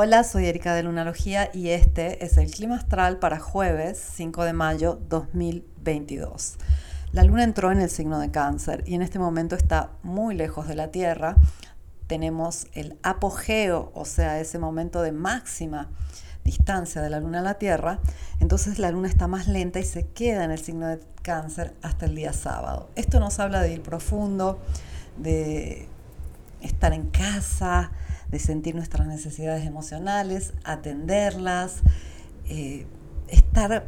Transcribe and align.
Hola, 0.00 0.22
soy 0.22 0.46
Erika 0.46 0.76
de 0.76 0.84
Lunalogía 0.84 1.50
y 1.52 1.70
este 1.70 2.24
es 2.24 2.36
el 2.36 2.52
clima 2.52 2.76
astral 2.76 3.18
para 3.18 3.40
jueves 3.40 4.00
5 4.14 4.44
de 4.44 4.52
mayo 4.52 5.00
2022. 5.08 6.54
La 7.10 7.24
luna 7.24 7.42
entró 7.42 7.72
en 7.72 7.80
el 7.80 7.90
signo 7.90 8.20
de 8.20 8.30
cáncer 8.30 8.84
y 8.86 8.94
en 8.94 9.02
este 9.02 9.18
momento 9.18 9.56
está 9.56 9.90
muy 10.04 10.36
lejos 10.36 10.68
de 10.68 10.76
la 10.76 10.92
Tierra. 10.92 11.34
Tenemos 12.06 12.68
el 12.74 12.96
apogeo, 13.02 13.90
o 13.92 14.04
sea, 14.04 14.38
ese 14.38 14.60
momento 14.60 15.02
de 15.02 15.10
máxima 15.10 15.88
distancia 16.44 17.02
de 17.02 17.10
la 17.10 17.18
luna 17.18 17.40
a 17.40 17.42
la 17.42 17.54
Tierra. 17.54 17.98
Entonces 18.38 18.78
la 18.78 18.92
luna 18.92 19.08
está 19.08 19.26
más 19.26 19.48
lenta 19.48 19.80
y 19.80 19.84
se 19.84 20.06
queda 20.06 20.44
en 20.44 20.52
el 20.52 20.60
signo 20.60 20.86
de 20.86 21.00
cáncer 21.22 21.74
hasta 21.82 22.06
el 22.06 22.14
día 22.14 22.32
sábado. 22.32 22.88
Esto 22.94 23.18
nos 23.18 23.40
habla 23.40 23.62
de 23.62 23.72
ir 23.72 23.82
profundo, 23.82 24.60
de 25.16 25.88
estar 26.60 26.92
en 26.92 27.10
casa, 27.10 27.90
de 28.30 28.38
sentir 28.38 28.74
nuestras 28.74 29.06
necesidades 29.06 29.66
emocionales, 29.66 30.52
atenderlas, 30.64 31.80
eh, 32.46 32.86
estar 33.28 33.86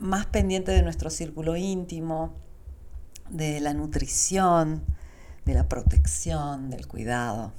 más 0.00 0.26
pendiente 0.26 0.72
de 0.72 0.82
nuestro 0.82 1.10
círculo 1.10 1.56
íntimo, 1.56 2.34
de 3.30 3.60
la 3.60 3.74
nutrición, 3.74 4.82
de 5.44 5.54
la 5.54 5.68
protección, 5.68 6.70
del 6.70 6.86
cuidado. 6.86 7.52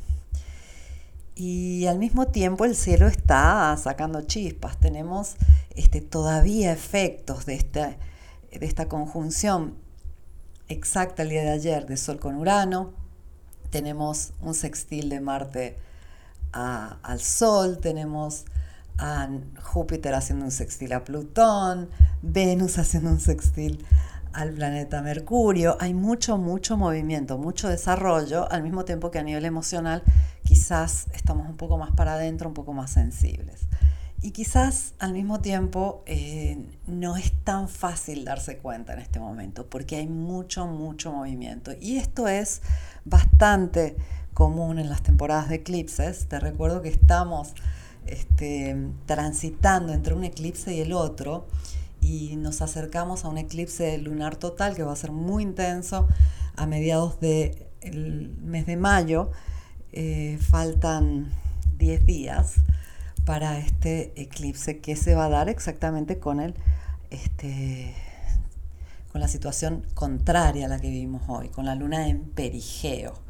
Y 1.35 1.85
al 1.85 1.99
mismo 1.99 2.27
tiempo 2.27 2.65
el 2.65 2.75
cielo 2.75 3.07
está 3.07 3.75
sacando 3.77 4.21
chispas. 4.23 4.77
Tenemos 4.77 5.35
este, 5.75 6.01
todavía 6.01 6.71
efectos 6.71 7.45
de 7.45 7.59
de 8.51 8.65
esta 8.65 8.87
conjunción 8.87 9.75
exacta 10.67 11.23
el 11.23 11.29
día 11.29 11.43
de 11.43 11.51
ayer 11.51 11.85
de 11.85 11.97
Sol 11.97 12.19
con 12.19 12.35
Urano. 12.35 12.93
Tenemos 13.69 14.33
un 14.41 14.53
sextil 14.53 15.09
de 15.09 15.19
Marte 15.19 15.77
al 16.51 17.19
Sol, 17.19 17.79
tenemos 17.79 18.45
a 18.97 19.29
Júpiter 19.61 20.13
haciendo 20.13 20.45
un 20.45 20.51
sextil 20.51 20.93
a 20.93 21.03
Plutón, 21.03 21.89
Venus 22.21 22.77
haciendo 22.77 23.09
un 23.09 23.19
sextil 23.19 23.85
al 24.33 24.51
planeta 24.53 25.01
Mercurio. 25.01 25.77
Hay 25.79 25.93
mucho, 25.93 26.37
mucho 26.37 26.77
movimiento, 26.77 27.37
mucho 27.37 27.69
desarrollo, 27.69 28.51
al 28.51 28.63
mismo 28.63 28.85
tiempo 28.85 29.11
que 29.11 29.19
a 29.19 29.23
nivel 29.23 29.45
emocional 29.45 30.03
quizás 30.43 31.07
estamos 31.13 31.47
un 31.47 31.57
poco 31.57 31.77
más 31.77 31.91
para 31.91 32.13
adentro, 32.13 32.47
un 32.47 32.53
poco 32.53 32.73
más 32.73 32.91
sensibles. 32.91 33.67
Y 34.21 34.31
quizás 34.31 34.95
al 34.99 35.13
mismo 35.13 35.39
tiempo 35.39 36.03
eh, 36.05 36.57
no 36.87 37.15
es 37.15 37.31
tan 37.45 37.69
fácil 37.69 38.25
darse 38.25 38.57
cuenta 38.57 38.93
en 38.93 38.99
este 38.99 39.19
momento, 39.19 39.69
porque 39.69 39.95
hay 39.95 40.07
mucho, 40.07 40.67
mucho 40.67 41.13
movimiento. 41.13 41.71
Y 41.79 41.97
esto 41.97 42.27
es 42.27 42.61
bastante 43.05 43.95
común 44.39 44.79
en 44.79 44.87
las 44.87 45.03
temporadas 45.03 45.49
de 45.49 45.55
eclipses. 45.55 46.27
Te 46.27 46.39
recuerdo 46.39 46.81
que 46.81 46.87
estamos 46.87 47.53
este, 48.07 48.73
transitando 49.05 49.91
entre 49.91 50.13
un 50.13 50.23
eclipse 50.23 50.73
y 50.73 50.79
el 50.79 50.93
otro 50.93 51.45
y 51.99 52.37
nos 52.37 52.61
acercamos 52.61 53.25
a 53.25 53.27
un 53.27 53.37
eclipse 53.37 53.97
lunar 53.97 54.37
total 54.37 54.75
que 54.75 54.83
va 54.83 54.93
a 54.93 54.95
ser 54.95 55.11
muy 55.11 55.43
intenso 55.43 56.07
a 56.55 56.65
mediados 56.67 57.19
del 57.19 58.33
mes 58.41 58.65
de 58.65 58.77
mayo. 58.77 59.29
Eh, 59.91 60.39
faltan 60.39 61.29
10 61.77 62.05
días 62.05 62.55
para 63.25 63.59
este 63.59 64.13
eclipse 64.15 64.79
que 64.79 64.95
se 64.95 65.15
va 65.15 65.25
a 65.25 65.29
dar 65.29 65.49
exactamente 65.49 66.17
con 66.17 66.39
el 66.39 66.55
este, 67.09 67.93
con 69.11 69.19
la 69.19 69.27
situación 69.27 69.85
contraria 69.95 70.67
a 70.67 70.69
la 70.69 70.79
que 70.79 70.89
vivimos 70.89 71.23
hoy, 71.27 71.49
con 71.49 71.65
la 71.65 71.75
luna 71.75 72.07
en 72.07 72.21
perigeo 72.21 73.27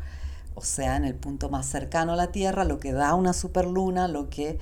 o 0.60 0.62
sea, 0.62 0.98
en 0.98 1.06
el 1.06 1.16
punto 1.16 1.50
más 1.50 1.68
cercano 1.68 2.12
a 2.12 2.16
la 2.18 2.34
Tierra, 2.34 2.66
lo 2.66 2.80
que 2.80 2.92
da 2.92 3.16
una 3.16 3.32
superluna, 3.32 4.10
lo 4.10 4.30
que 4.30 4.60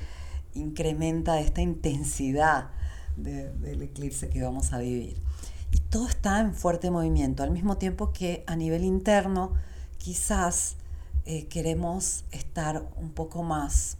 incrementa 0.54 1.40
esta 1.40 1.62
intensidad 1.62 2.70
del 3.16 3.82
eclipse 3.82 4.30
que 4.30 4.44
vamos 4.44 4.74
a 4.74 4.78
vivir. 4.78 5.20
Y 5.72 5.80
todo 5.80 6.08
está 6.08 6.40
en 6.40 6.54
fuerte 6.54 6.92
movimiento, 6.92 7.42
al 7.42 7.50
mismo 7.50 7.78
tiempo 7.78 8.14
que 8.14 8.44
a 8.46 8.56
nivel 8.56 8.84
interno 8.84 9.54
quizás 9.98 10.76
eh, 11.26 11.48
queremos 11.48 12.26
estar 12.32 12.88
un 12.98 13.12
poco 13.12 13.42
más 13.42 13.98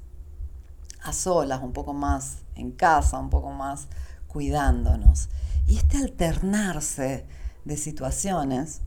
a 1.02 1.14
solas, 1.14 1.64
un 1.64 1.74
poco 1.74 1.94
más 1.94 2.44
en 2.54 2.74
casa, 2.74 3.18
un 3.18 3.32
poco 3.32 3.50
más 3.50 3.88
cuidándonos. 4.28 5.30
Y 5.66 5.78
este 5.78 5.98
alternarse 5.98 7.26
de 7.66 7.76
situaciones 7.76 8.82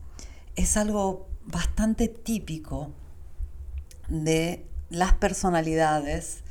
es 0.55 0.77
algo 0.77 1.27
bastante 1.45 2.07
típico 2.07 2.93
de 4.11 4.65
las 4.89 5.13
personalidades, 5.13 6.43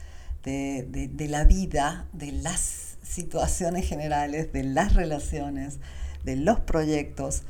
de, 0.43 1.27
la 1.29 1.45
vida, 1.45 2.09
de 2.15 2.33
las 2.33 2.97
situaciones 3.03 3.87
generales, 3.87 4.53
de 4.53 4.65
las 4.65 4.95
relaciones, 4.95 5.79
de 6.25 6.37
los 6.37 6.61
proyectos, 6.61 7.43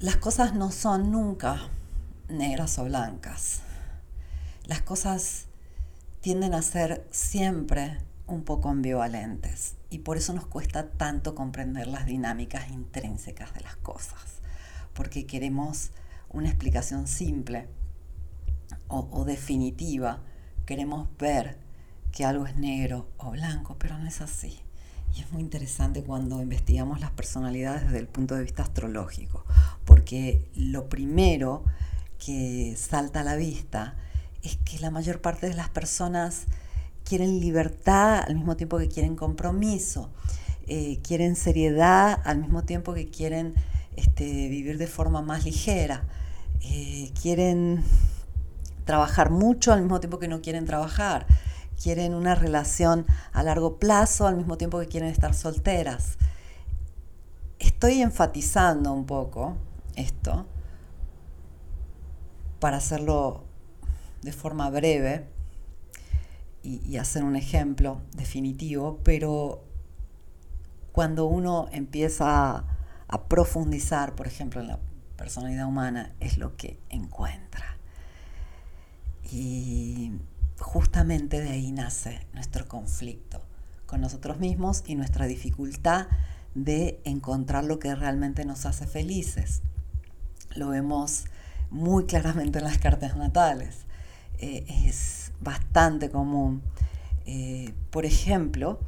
las 0.00 0.16
cosas 0.16 0.54
no 0.54 0.72
son 0.72 1.12
nunca 1.12 1.68
negras 2.28 2.78
o 2.78 2.84
blancas. 2.84 3.60
Las 4.64 4.82
cosas 4.82 5.44
tienden 6.20 6.52
a 6.52 6.62
ser 6.62 7.06
siempre 7.12 7.98
un 8.26 8.42
poco 8.42 8.70
ambivalentes 8.70 9.74
y 9.88 9.98
por 9.98 10.16
eso 10.16 10.32
nos 10.32 10.46
cuesta 10.46 10.88
tanto 10.88 11.36
comprender 11.36 11.86
las 11.86 12.06
dinámicas 12.06 12.70
intrínsecas 12.70 13.54
de 13.54 13.60
las 13.60 13.76
cosas, 13.76 14.40
porque 14.94 15.26
queremos 15.26 15.90
una 16.30 16.48
explicación 16.48 17.06
simple 17.06 17.68
o, 18.88 19.24
definitiva, 19.24 20.20
queremos 20.66 21.08
ver 21.18 21.56
que 22.12 22.24
algo 22.24 22.46
es 22.46 22.56
negro 22.56 23.08
o 23.18 23.30
blanco, 23.30 23.76
pero 23.78 23.98
no 23.98 24.06
es 24.06 24.20
así. 24.20 24.60
Y 25.16 25.20
es 25.20 25.32
muy 25.32 25.42
interesante 25.42 26.02
cuando 26.02 26.42
investigamos 26.42 27.00
las 27.00 27.10
personalidades 27.10 27.84
desde 27.84 27.98
el 27.98 28.08
punto 28.08 28.34
de 28.34 28.42
vista 28.42 28.62
astrológico, 28.62 29.44
porque 29.84 30.48
lo 30.54 30.88
primero 30.88 31.64
que 32.24 32.74
salta 32.76 33.20
a 33.20 33.24
la 33.24 33.36
vista 33.36 33.94
es 34.42 34.56
que 34.56 34.78
la 34.78 34.90
mayor 34.90 35.20
parte 35.20 35.48
de 35.48 35.54
las 35.54 35.68
personas 35.68 36.44
quieren 37.04 37.40
libertad 37.40 38.24
al 38.26 38.34
mismo 38.34 38.56
tiempo 38.56 38.78
que 38.78 38.88
quieren 38.88 39.14
compromiso, 39.14 40.10
eh, 40.66 40.98
quieren 41.02 41.36
seriedad 41.36 42.20
al 42.24 42.38
mismo 42.38 42.64
tiempo 42.64 42.94
que 42.94 43.08
quieren 43.08 43.54
este, 43.96 44.48
vivir 44.48 44.78
de 44.78 44.86
forma 44.86 45.22
más 45.22 45.44
ligera, 45.44 46.04
eh, 46.62 47.10
quieren 47.20 47.84
trabajar 48.84 49.30
mucho 49.30 49.72
al 49.72 49.80
mismo 49.82 50.00
tiempo 50.00 50.18
que 50.18 50.28
no 50.28 50.40
quieren 50.40 50.66
trabajar. 50.66 51.26
Quieren 51.82 52.14
una 52.14 52.34
relación 52.34 53.04
a 53.32 53.42
largo 53.42 53.78
plazo 53.78 54.26
al 54.26 54.36
mismo 54.36 54.56
tiempo 54.56 54.78
que 54.78 54.86
quieren 54.86 55.08
estar 55.08 55.34
solteras. 55.34 56.18
Estoy 57.58 58.00
enfatizando 58.00 58.92
un 58.92 59.06
poco 59.06 59.56
esto 59.96 60.46
para 62.60 62.76
hacerlo 62.78 63.44
de 64.22 64.32
forma 64.32 64.70
breve 64.70 65.26
y, 66.62 66.96
hacer 66.96 67.24
un 67.24 67.36
ejemplo 67.36 68.00
definitivo, 68.16 69.00
pero 69.04 69.64
cuando 70.92 71.26
uno 71.26 71.68
empieza 71.72 72.64
a 73.06 73.28
profundizar, 73.28 74.14
por 74.14 74.26
ejemplo, 74.26 74.62
en 74.62 74.68
la 74.68 74.78
personalidad 75.16 75.66
humana, 75.66 76.14
es 76.20 76.38
lo 76.38 76.56
que 76.56 76.80
encuentra. 76.88 77.76
Y 79.30 80.12
justamente 80.58 81.40
de 81.40 81.50
ahí 81.50 81.72
nace 81.72 82.26
nuestro 82.32 82.66
conflicto 82.68 83.40
con 83.86 84.00
nosotros 84.00 84.38
mismos 84.38 84.82
y 84.86 84.94
nuestra 84.94 85.26
dificultad 85.26 86.06
de 86.54 87.00
encontrar 87.04 87.64
lo 87.64 87.78
que 87.78 87.94
realmente 87.94 88.44
nos 88.44 88.66
hace 88.66 88.86
felices. 88.86 89.62
Lo 90.54 90.68
vemos 90.68 91.24
muy 91.70 92.04
claramente 92.06 92.58
en 92.58 92.64
las 92.64 92.78
cartas 92.78 93.16
natales. 93.16 93.86
Eh, 94.38 94.64
es 94.86 95.32
bastante 95.40 96.10
común. 96.10 96.62
Eh, 97.26 97.72
por 97.90 98.04
ejemplo, 98.04 98.78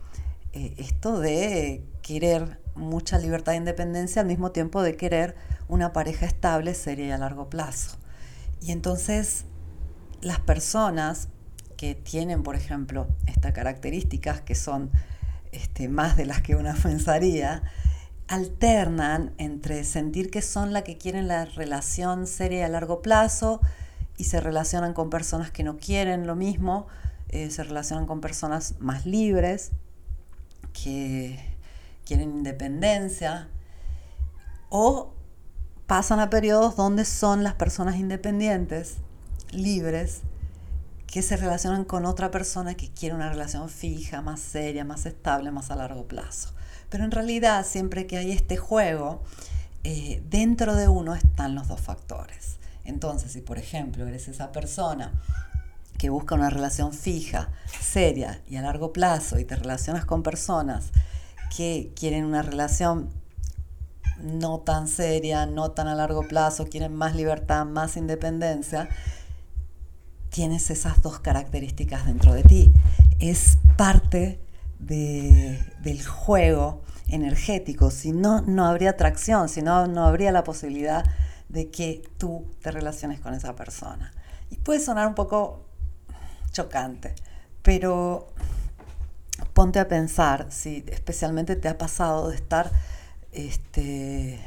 eh, 0.52 0.74
esto 0.78 1.18
de 1.18 1.84
querer 2.02 2.60
mucha 2.74 3.18
libertad 3.18 3.54
e 3.54 3.58
independencia 3.58 4.22
al 4.22 4.28
mismo 4.28 4.52
tiempo 4.52 4.82
de 4.82 4.96
querer 4.96 5.34
una 5.68 5.92
pareja 5.92 6.26
estable, 6.26 6.74
seria 6.74 7.06
y 7.06 7.10
a 7.10 7.18
largo 7.18 7.50
plazo. 7.50 7.96
Y 8.60 8.72
entonces 8.72 9.44
las 10.26 10.40
personas 10.40 11.28
que 11.76 11.94
tienen, 11.94 12.42
por 12.42 12.56
ejemplo, 12.56 13.06
estas 13.26 13.52
características 13.52 14.40
que 14.40 14.56
son 14.56 14.90
este, 15.52 15.88
más 15.88 16.16
de 16.16 16.26
las 16.26 16.42
que 16.42 16.56
una 16.56 16.74
pensaría, 16.82 17.62
alternan 18.26 19.32
entre 19.38 19.84
sentir 19.84 20.32
que 20.32 20.42
son 20.42 20.72
la 20.72 20.82
que 20.82 20.98
quieren 20.98 21.28
la 21.28 21.44
relación 21.44 22.26
seria 22.26 22.66
a 22.66 22.68
largo 22.68 23.02
plazo 23.02 23.60
y 24.16 24.24
se 24.24 24.40
relacionan 24.40 24.94
con 24.94 25.10
personas 25.10 25.52
que 25.52 25.62
no 25.62 25.76
quieren 25.76 26.26
lo 26.26 26.34
mismo, 26.34 26.88
eh, 27.28 27.48
se 27.50 27.62
relacionan 27.62 28.06
con 28.06 28.20
personas 28.20 28.74
más 28.80 29.06
libres, 29.06 29.70
que 30.72 31.38
quieren 32.04 32.30
independencia, 32.30 33.48
o 34.70 35.14
pasan 35.86 36.18
a 36.18 36.30
periodos 36.30 36.74
donde 36.74 37.04
son 37.04 37.44
las 37.44 37.54
personas 37.54 37.94
independientes 37.94 38.96
libres 39.52 40.22
que 41.06 41.22
se 41.22 41.36
relacionan 41.36 41.84
con 41.84 42.04
otra 42.04 42.30
persona 42.30 42.74
que 42.74 42.90
quiere 42.90 43.14
una 43.14 43.30
relación 43.30 43.68
fija, 43.68 44.22
más 44.22 44.40
seria, 44.40 44.84
más 44.84 45.06
estable, 45.06 45.50
más 45.50 45.70
a 45.70 45.76
largo 45.76 46.06
plazo. 46.06 46.52
Pero 46.90 47.04
en 47.04 47.10
realidad, 47.10 47.64
siempre 47.66 48.06
que 48.06 48.18
hay 48.18 48.32
este 48.32 48.56
juego, 48.56 49.22
eh, 49.84 50.22
dentro 50.28 50.74
de 50.74 50.88
uno 50.88 51.14
están 51.14 51.54
los 51.54 51.68
dos 51.68 51.80
factores. 51.80 52.56
Entonces, 52.84 53.32
si 53.32 53.40
por 53.40 53.58
ejemplo 53.58 54.06
eres 54.06 54.28
esa 54.28 54.52
persona 54.52 55.12
que 55.98 56.10
busca 56.10 56.34
una 56.34 56.50
relación 56.50 56.92
fija, 56.92 57.50
seria 57.80 58.40
y 58.48 58.56
a 58.56 58.62
largo 58.62 58.92
plazo 58.92 59.38
y 59.38 59.44
te 59.44 59.56
relacionas 59.56 60.04
con 60.04 60.22
personas 60.22 60.90
que 61.56 61.92
quieren 61.96 62.24
una 62.24 62.42
relación 62.42 63.10
no 64.20 64.60
tan 64.60 64.88
seria, 64.88 65.46
no 65.46 65.70
tan 65.70 65.88
a 65.88 65.94
largo 65.94 66.26
plazo, 66.26 66.66
quieren 66.66 66.94
más 66.94 67.14
libertad, 67.14 67.64
más 67.64 67.96
independencia, 67.96 68.88
tienes 70.36 70.70
esas 70.70 71.00
dos 71.00 71.18
características 71.18 72.04
dentro 72.04 72.34
de 72.34 72.42
ti. 72.42 72.70
Es 73.20 73.56
parte 73.78 74.38
del 74.78 76.06
juego 76.06 76.82
energético, 77.08 77.90
si 77.90 78.12
no, 78.12 78.42
no 78.42 78.66
habría 78.66 78.90
atracción, 78.90 79.48
si 79.48 79.62
no, 79.62 79.86
no 79.86 80.04
habría 80.04 80.32
la 80.32 80.44
posibilidad 80.44 81.06
de 81.48 81.70
que 81.70 82.02
tú 82.18 82.44
te 82.60 82.70
relaciones 82.70 83.18
con 83.18 83.32
esa 83.32 83.56
persona. 83.56 84.12
Y 84.50 84.56
puede 84.56 84.80
sonar 84.80 85.06
un 85.08 85.14
poco 85.14 85.64
chocante, 86.52 87.14
pero 87.62 88.28
ponte 89.54 89.78
a 89.78 89.88
pensar 89.88 90.48
si 90.50 90.84
especialmente 90.88 91.56
te 91.56 91.68
ha 91.68 91.78
pasado 91.78 92.28
de 92.28 92.36
estar 92.36 92.70
este, 93.32 94.38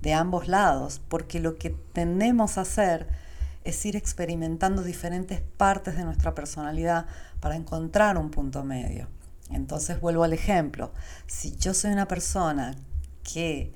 de 0.00 0.14
ambos 0.14 0.48
lados, 0.48 1.02
porque 1.06 1.38
lo 1.38 1.56
que 1.56 1.68
tendemos 1.68 2.56
a 2.56 2.62
hacer 2.62 3.25
es 3.66 3.84
ir 3.84 3.96
experimentando 3.96 4.82
diferentes 4.82 5.40
partes 5.40 5.96
de 5.96 6.04
nuestra 6.04 6.34
personalidad 6.34 7.06
para 7.40 7.56
encontrar 7.56 8.16
un 8.16 8.30
punto 8.30 8.62
medio. 8.62 9.08
Entonces 9.50 10.00
vuelvo 10.00 10.22
al 10.22 10.32
ejemplo. 10.32 10.92
Si 11.26 11.56
yo 11.56 11.74
soy 11.74 11.90
una 11.90 12.06
persona 12.06 12.76
que 13.24 13.74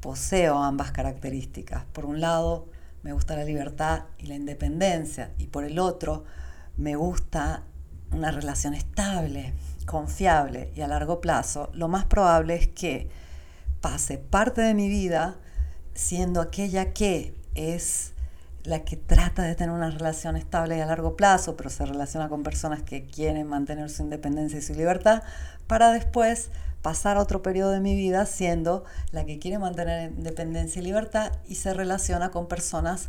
poseo 0.00 0.58
ambas 0.58 0.90
características, 0.90 1.84
por 1.92 2.04
un 2.04 2.20
lado 2.20 2.68
me 3.04 3.12
gusta 3.12 3.36
la 3.36 3.44
libertad 3.44 4.02
y 4.18 4.26
la 4.26 4.34
independencia 4.34 5.30
y 5.38 5.46
por 5.46 5.62
el 5.62 5.78
otro 5.78 6.24
me 6.76 6.96
gusta 6.96 7.62
una 8.10 8.32
relación 8.32 8.74
estable, 8.74 9.54
confiable 9.86 10.72
y 10.74 10.80
a 10.80 10.88
largo 10.88 11.20
plazo, 11.20 11.70
lo 11.74 11.86
más 11.86 12.06
probable 12.06 12.56
es 12.56 12.66
que 12.66 13.08
pase 13.80 14.18
parte 14.18 14.62
de 14.62 14.74
mi 14.74 14.88
vida 14.88 15.36
siendo 15.94 16.40
aquella 16.40 16.92
que 16.92 17.36
es 17.54 18.15
la 18.66 18.84
que 18.84 18.96
trata 18.96 19.42
de 19.42 19.54
tener 19.54 19.74
una 19.74 19.90
relación 19.90 20.36
estable 20.36 20.76
y 20.76 20.80
a 20.80 20.86
largo 20.86 21.16
plazo, 21.16 21.56
pero 21.56 21.70
se 21.70 21.86
relaciona 21.86 22.28
con 22.28 22.42
personas 22.42 22.82
que 22.82 23.06
quieren 23.06 23.46
mantener 23.46 23.90
su 23.90 24.02
independencia 24.02 24.58
y 24.58 24.62
su 24.62 24.74
libertad, 24.74 25.22
para 25.66 25.92
después 25.92 26.50
pasar 26.82 27.16
otro 27.16 27.42
periodo 27.42 27.70
de 27.70 27.80
mi 27.80 27.94
vida 27.94 28.26
siendo 28.26 28.84
la 29.12 29.24
que 29.24 29.38
quiere 29.38 29.58
mantener 29.58 30.12
independencia 30.12 30.80
y 30.80 30.84
libertad 30.84 31.32
y 31.48 31.56
se 31.56 31.74
relaciona 31.74 32.30
con 32.30 32.48
personas 32.48 33.08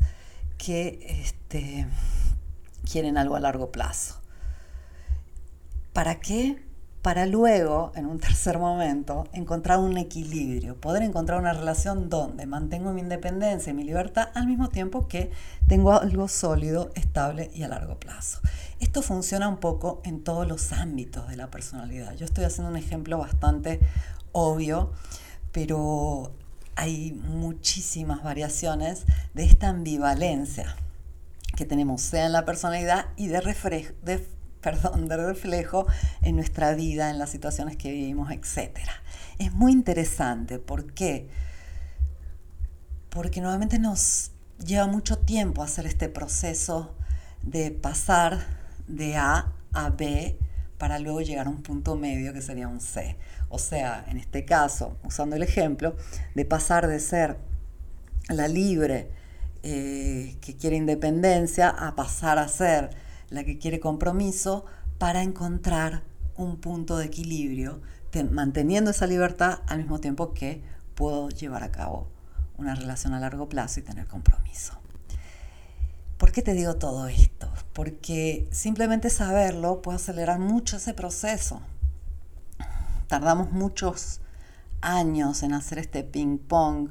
que 0.57 1.19
este, 1.21 1.87
quieren 2.89 3.17
algo 3.17 3.35
a 3.35 3.39
largo 3.39 3.71
plazo. 3.71 4.19
¿Para 5.93 6.19
qué? 6.19 6.66
Para 7.07 7.25
luego, 7.25 7.93
en 7.95 8.05
un 8.05 8.19
tercer 8.19 8.59
momento, 8.59 9.29
encontrar 9.31 9.79
un 9.79 9.97
equilibrio, 9.97 10.75
poder 10.75 11.03
encontrar 11.03 11.39
una 11.39 11.53
relación 11.53 12.09
donde 12.09 12.45
mantengo 12.45 12.91
mi 12.91 12.99
independencia 12.99 13.71
y 13.71 13.73
mi 13.73 13.85
libertad 13.85 14.27
al 14.33 14.45
mismo 14.45 14.67
tiempo 14.67 15.07
que 15.07 15.31
tengo 15.69 15.93
algo 15.93 16.27
sólido, 16.27 16.91
estable 16.95 17.49
y 17.53 17.63
a 17.63 17.69
largo 17.69 17.97
plazo. 17.97 18.41
Esto 18.81 19.01
funciona 19.01 19.47
un 19.47 19.55
poco 19.55 20.01
en 20.03 20.21
todos 20.21 20.45
los 20.49 20.73
ámbitos 20.73 21.29
de 21.29 21.37
la 21.37 21.49
personalidad. 21.49 22.13
Yo 22.17 22.25
estoy 22.25 22.43
haciendo 22.43 22.71
un 22.71 22.77
ejemplo 22.77 23.17
bastante 23.17 23.79
obvio, 24.33 24.91
pero 25.53 26.33
hay 26.75 27.13
muchísimas 27.13 28.21
variaciones 28.21 29.05
de 29.33 29.45
esta 29.45 29.69
ambivalencia 29.69 30.75
que 31.55 31.63
tenemos, 31.63 32.01
sea 32.01 32.25
en 32.25 32.33
la 32.33 32.43
personalidad 32.43 33.05
y 33.15 33.27
de, 33.27 33.39
de 34.03 34.36
perdón, 34.61 35.07
de 35.07 35.17
reflejo 35.17 35.87
en 36.21 36.35
nuestra 36.35 36.73
vida, 36.73 37.09
en 37.09 37.19
las 37.19 37.29
situaciones 37.29 37.77
que 37.77 37.91
vivimos, 37.91 38.31
etc. 38.31 38.79
Es 39.39 39.53
muy 39.53 39.71
interesante. 39.71 40.59
¿Por 40.59 40.93
qué? 40.93 41.29
Porque 43.09 43.41
nuevamente 43.41 43.79
nos 43.79 44.31
lleva 44.65 44.87
mucho 44.87 45.19
tiempo 45.19 45.63
hacer 45.63 45.85
este 45.85 46.09
proceso 46.09 46.95
de 47.43 47.71
pasar 47.71 48.39
de 48.87 49.15
A 49.15 49.53
a 49.73 49.89
B 49.89 50.37
para 50.77 50.99
luego 50.99 51.21
llegar 51.21 51.47
a 51.47 51.49
un 51.49 51.63
punto 51.63 51.95
medio 51.95 52.33
que 52.33 52.41
sería 52.41 52.67
un 52.67 52.81
C. 52.81 53.17
O 53.49 53.59
sea, 53.59 54.05
en 54.07 54.17
este 54.17 54.45
caso, 54.45 54.97
usando 55.03 55.35
el 55.35 55.43
ejemplo, 55.43 55.95
de 56.35 56.45
pasar 56.45 56.87
de 56.87 56.99
ser 56.99 57.37
la 58.29 58.47
libre 58.47 59.09
eh, 59.63 60.37
que 60.41 60.55
quiere 60.55 60.75
independencia 60.75 61.69
a 61.69 61.95
pasar 61.95 62.37
a 62.37 62.47
ser 62.47 62.89
la 63.29 63.43
que 63.43 63.57
quiere 63.57 63.79
compromiso, 63.79 64.65
para 64.97 65.21
encontrar 65.21 66.03
un 66.35 66.57
punto 66.57 66.97
de 66.97 67.05
equilibrio, 67.05 67.81
manteniendo 68.31 68.91
esa 68.91 69.05
libertad 69.05 69.59
al 69.67 69.79
mismo 69.79 69.99
tiempo 69.99 70.33
que 70.33 70.63
puedo 70.95 71.29
llevar 71.29 71.63
a 71.63 71.71
cabo 71.71 72.07
una 72.57 72.73
relación 72.73 73.13
a 73.13 73.19
largo 73.19 73.47
plazo 73.47 73.79
y 73.79 73.83
tener 73.83 74.07
compromiso. 74.07 74.73
¿Por 76.17 76.31
qué 76.31 76.41
te 76.41 76.53
digo 76.53 76.77
todo 76.77 77.07
esto? 77.07 77.51
Porque 77.73 78.47
simplemente 78.51 79.11
saberlo 79.11 79.83
puede 79.83 79.97
acelerar 79.97 80.39
mucho 80.39 80.77
ese 80.77 80.95
proceso. 80.95 81.61
Tardamos 83.07 83.51
muchos 83.51 84.21
años 84.81 85.43
en 85.43 85.53
hacer 85.53 85.77
este 85.77 86.03
ping-pong, 86.03 86.89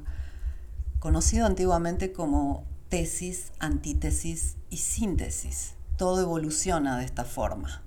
conocido 1.01 1.45
antiguamente 1.45 2.13
como 2.13 2.65
tesis, 2.89 3.53
antítesis 3.59 4.57
y 4.71 4.77
síntesis 4.77 5.77
todo 5.97 6.21
evoluciona 6.23 6.99
de 6.99 7.05
esta 7.05 7.25
forma. 7.25 7.83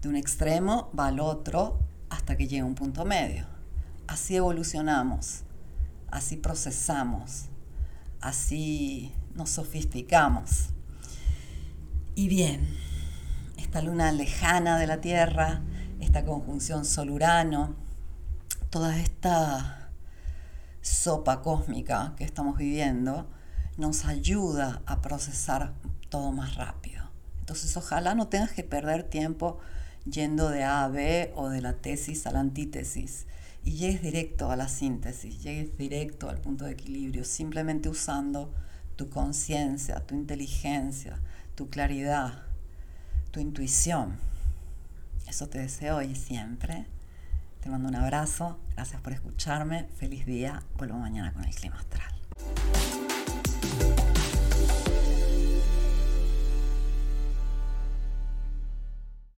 De 0.00 0.08
un 0.08 0.16
extremo 0.16 0.90
va 0.98 1.08
al 1.08 1.20
otro 1.20 1.78
hasta 2.10 2.36
que 2.36 2.48
llega 2.48 2.64
un 2.64 2.74
punto 2.74 3.04
medio. 3.04 3.46
Así 4.06 4.36
evolucionamos, 4.36 5.44
así 6.10 6.36
procesamos, 6.36 7.46
así 8.20 9.12
nos 9.34 9.50
sofisticamos. 9.50 10.70
Y 12.14 12.28
bien, 12.28 12.68
esta 13.56 13.80
luna 13.80 14.12
lejana 14.12 14.78
de 14.78 14.86
la 14.86 15.00
Tierra, 15.00 15.62
esta 16.00 16.24
conjunción 16.24 16.84
sol-urano, 16.84 17.74
toda 18.70 18.98
esta 18.98 19.90
sopa 20.82 21.40
cósmica 21.42 22.14
que 22.16 22.24
estamos 22.24 22.58
viviendo, 22.58 23.26
nos 23.78 24.04
ayuda 24.04 24.82
a 24.84 25.00
procesar 25.00 25.72
todo 26.10 26.32
más 26.32 26.56
rápido. 26.56 27.01
Entonces 27.42 27.76
ojalá 27.76 28.14
no 28.14 28.28
tengas 28.28 28.52
que 28.52 28.62
perder 28.62 29.02
tiempo 29.02 29.58
yendo 30.08 30.48
de 30.48 30.62
A 30.62 30.84
a 30.84 30.88
B 30.88 31.32
o 31.34 31.48
de 31.48 31.60
la 31.60 31.72
tesis 31.72 32.24
a 32.28 32.30
la 32.30 32.38
antítesis 32.38 33.26
y 33.64 33.72
llegues 33.72 34.00
directo 34.00 34.52
a 34.52 34.56
la 34.56 34.68
síntesis, 34.68 35.42
llegues 35.42 35.76
directo 35.76 36.30
al 36.30 36.38
punto 36.38 36.66
de 36.66 36.72
equilibrio, 36.72 37.24
simplemente 37.24 37.88
usando 37.88 38.54
tu 38.94 39.10
conciencia, 39.10 40.06
tu 40.06 40.14
inteligencia, 40.14 41.18
tu 41.56 41.68
claridad, 41.68 42.44
tu 43.32 43.40
intuición. 43.40 44.18
Eso 45.26 45.48
te 45.48 45.58
deseo 45.58 45.96
hoy 45.96 46.12
y 46.12 46.14
siempre. 46.14 46.86
Te 47.60 47.70
mando 47.70 47.88
un 47.88 47.96
abrazo, 47.96 48.60
gracias 48.76 49.00
por 49.00 49.12
escucharme, 49.12 49.88
feliz 49.96 50.26
día, 50.26 50.62
vuelvo 50.76 50.98
mañana 50.98 51.32
con 51.32 51.42
el 51.42 51.52
clima 51.52 51.80
astral. 51.80 52.11